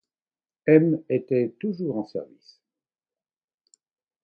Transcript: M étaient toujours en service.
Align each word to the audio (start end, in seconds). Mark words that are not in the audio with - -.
M 0.65 0.99
étaient 1.09 1.53
toujours 1.59 1.97
en 1.97 2.05
service. 2.05 2.59